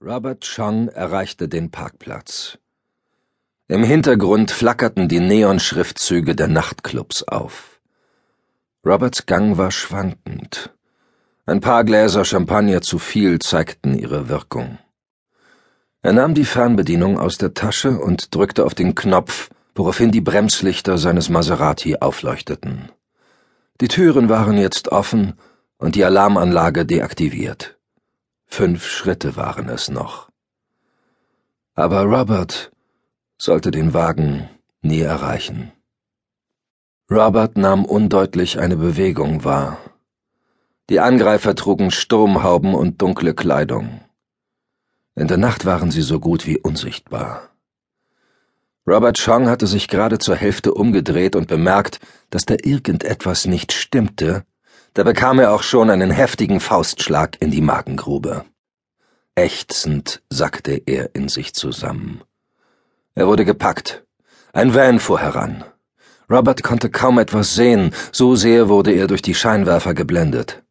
[0.00, 2.56] Robert Chong erreichte den Parkplatz.
[3.66, 7.80] Im Hintergrund flackerten die Neonschriftzüge der Nachtclubs auf.
[8.86, 10.72] Roberts Gang war schwankend.
[11.46, 14.78] Ein paar Gläser Champagner zu viel zeigten ihre Wirkung.
[16.02, 20.96] Er nahm die Fernbedienung aus der Tasche und drückte auf den Knopf, woraufhin die Bremslichter
[20.96, 22.92] seines Maserati aufleuchteten.
[23.80, 25.34] Die Türen waren jetzt offen
[25.76, 27.77] und die Alarmanlage deaktiviert.
[28.50, 30.30] Fünf Schritte waren es noch.
[31.74, 32.72] Aber Robert
[33.36, 34.48] sollte den Wagen
[34.82, 35.70] nie erreichen.
[37.08, 39.78] Robert nahm undeutlich eine Bewegung wahr.
[40.90, 44.00] Die Angreifer trugen Sturmhauben und dunkle Kleidung.
[45.14, 47.50] In der Nacht waren sie so gut wie unsichtbar.
[48.88, 54.44] Robert Chong hatte sich gerade zur Hälfte umgedreht und bemerkt, dass da irgendetwas nicht stimmte,
[54.98, 58.44] da bekam er auch schon einen heftigen Faustschlag in die Magengrube.
[59.36, 62.22] Ächzend sackte er in sich zusammen.
[63.14, 64.02] Er wurde gepackt.
[64.52, 65.62] Ein Van fuhr heran.
[66.28, 70.64] Robert konnte kaum etwas sehen, so sehr wurde er durch die Scheinwerfer geblendet.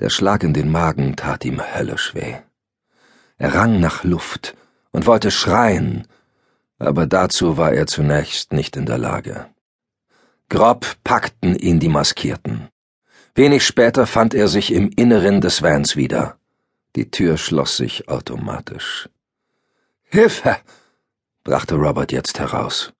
[0.00, 2.38] Der Schlag in den Magen tat ihm höllisch weh.
[3.38, 4.56] Er rang nach Luft
[4.90, 6.08] und wollte schreien,
[6.80, 9.46] aber dazu war er zunächst nicht in der Lage.
[10.48, 12.68] Grob packten ihn die Maskierten.
[13.34, 16.36] Wenig später fand er sich im Inneren des Vans wieder.
[16.96, 19.08] Die Tür schloss sich automatisch.
[20.02, 20.56] Hilfe!
[21.44, 22.92] brachte Robert jetzt heraus.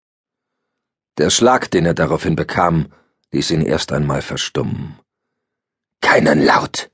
[1.18, 2.92] Der Schlag, den er daraufhin bekam,
[3.32, 4.98] ließ ihn erst einmal verstummen.
[6.00, 6.90] Keinen Laut!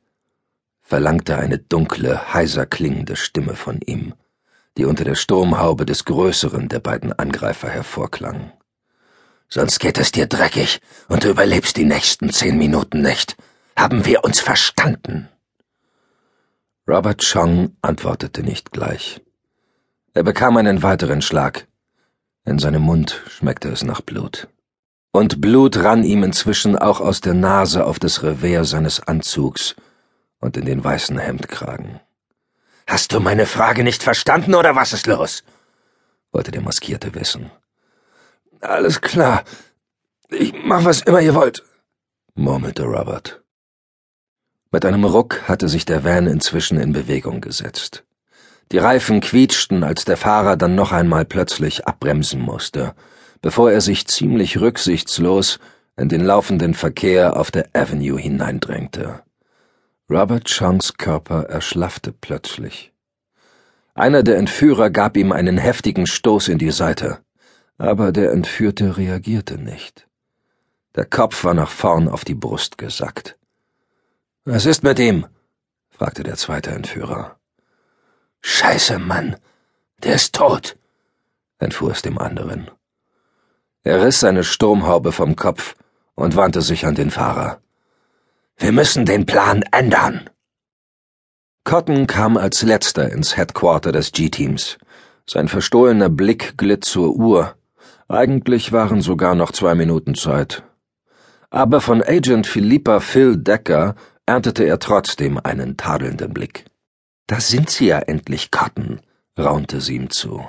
[0.80, 4.14] verlangte eine dunkle, heiser klingende Stimme von ihm,
[4.78, 8.52] die unter der Sturmhaube des größeren der beiden Angreifer hervorklang
[9.48, 13.36] sonst geht es dir dreckig und du überlebst die nächsten zehn Minuten nicht.
[13.76, 15.28] Haben wir uns verstanden?
[16.88, 19.20] Robert Chong antwortete nicht gleich.
[20.14, 21.66] Er bekam einen weiteren Schlag.
[22.44, 24.48] In seinem Mund schmeckte es nach Blut.
[25.10, 29.74] Und Blut rann ihm inzwischen auch aus der Nase auf das Revers seines Anzugs
[30.38, 32.00] und in den weißen Hemdkragen.
[32.86, 35.42] Hast du meine Frage nicht verstanden oder was ist los?
[36.30, 37.50] wollte der Maskierte wissen.
[38.60, 39.44] Alles klar.
[40.30, 41.62] Ich mach, was immer ihr wollt,
[42.34, 43.42] murmelte Robert.
[44.72, 48.04] Mit einem Ruck hatte sich der Van inzwischen in Bewegung gesetzt.
[48.72, 52.94] Die Reifen quietschten, als der Fahrer dann noch einmal plötzlich abbremsen musste,
[53.40, 55.60] bevor er sich ziemlich rücksichtslos
[55.96, 59.22] in den laufenden Verkehr auf der Avenue hineindrängte.
[60.10, 62.92] Robert Chongs Körper erschlaffte plötzlich.
[63.94, 67.20] Einer der Entführer gab ihm einen heftigen Stoß in die Seite
[67.78, 70.06] aber der Entführte reagierte nicht.
[70.94, 73.36] Der Kopf war nach vorn auf die Brust gesackt.
[74.44, 75.26] Was ist mit ihm?
[75.90, 77.36] fragte der zweite Entführer.
[78.40, 79.36] Scheiße, Mann,
[80.02, 80.76] der ist tot,
[81.58, 82.70] entfuhr es dem anderen.
[83.82, 85.74] Er riss seine Sturmhaube vom Kopf
[86.14, 87.60] und wandte sich an den Fahrer.
[88.56, 90.30] Wir müssen den Plan ändern.
[91.64, 94.78] Cotton kam als letzter ins Headquarter des G-Teams.
[95.28, 97.56] Sein verstohlener Blick glitt zur Uhr,
[98.08, 100.62] eigentlich waren sogar noch zwei Minuten Zeit.
[101.50, 103.94] Aber von Agent Philippa Phil Decker
[104.26, 106.66] erntete er trotzdem einen tadelnden Blick.
[107.26, 109.00] Da sind Sie ja endlich, Cotton,
[109.38, 110.48] raunte sie ihm zu.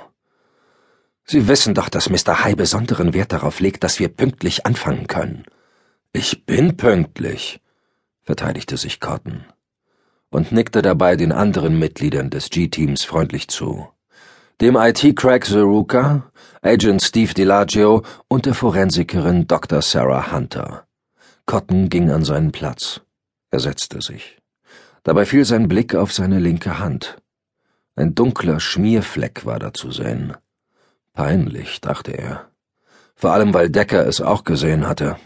[1.24, 2.44] Sie wissen doch, dass Mr.
[2.44, 5.44] High besonderen Wert darauf legt, dass wir pünktlich anfangen können.
[6.12, 7.60] Ich bin pünktlich,
[8.22, 9.44] verteidigte sich Cotton
[10.30, 13.88] und nickte dabei den anderen Mitgliedern des G-Teams freundlich zu.
[14.60, 16.32] Dem IT-Crack Zeruka,
[16.62, 19.82] Agent Steve DiLagio und der Forensikerin Dr.
[19.82, 20.84] Sarah Hunter.
[21.46, 23.00] Cotton ging an seinen Platz.
[23.52, 24.36] Er setzte sich.
[25.04, 27.22] Dabei fiel sein Blick auf seine linke Hand.
[27.94, 30.36] Ein dunkler Schmierfleck war da zu sehen.
[31.12, 32.50] Peinlich, dachte er.
[33.14, 35.18] Vor allem, weil Decker es auch gesehen hatte.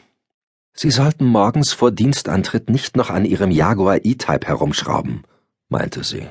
[0.74, 5.22] Sie sollten morgens vor Dienstantritt nicht noch an Ihrem Jaguar E-Type herumschrauben,
[5.70, 6.28] meinte sie.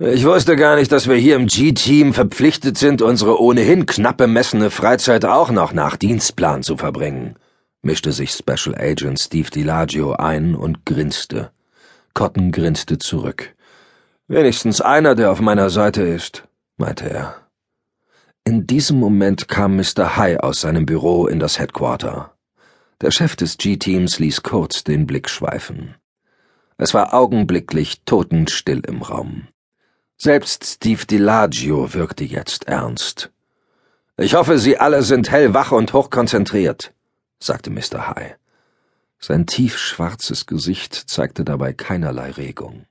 [0.00, 4.70] Ich wusste gar nicht, dass wir hier im G-Team verpflichtet sind, unsere ohnehin knapp bemessene
[4.70, 7.34] Freizeit auch noch nach Dienstplan zu verbringen,
[7.82, 11.50] mischte sich Special Agent Steve DiLagio ein und grinste.
[12.14, 13.56] Cotton grinste zurück.
[14.28, 16.44] Wenigstens einer, der auf meiner Seite ist,
[16.76, 17.34] meinte er.
[18.44, 20.16] In diesem Moment kam Mr.
[20.16, 22.36] High aus seinem Büro in das Headquarter.
[23.00, 25.96] Der Chef des G-Teams ließ kurz den Blick schweifen.
[26.76, 29.48] Es war augenblicklich totenstill im Raum.
[30.20, 33.30] Selbst Steve DiLagio wirkte jetzt ernst.
[34.16, 36.92] Ich hoffe, Sie alle sind hellwach und hochkonzentriert,
[37.38, 38.08] sagte Mr.
[38.08, 38.36] High.
[39.20, 42.86] Sein tiefschwarzes Gesicht zeigte dabei keinerlei Regung.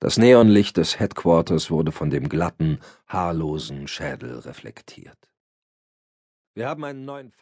[0.00, 5.18] Das Neonlicht des Headquarters wurde von dem glatten, haarlosen Schädel reflektiert.
[6.54, 7.36] Wir haben einen neuen Fall